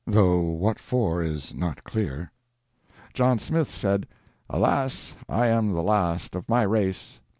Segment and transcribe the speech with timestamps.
[0.07, 2.31] though what for is not clear.
[3.13, 4.07] John Smith said,
[4.49, 7.21] "Alas, I am the last of my race."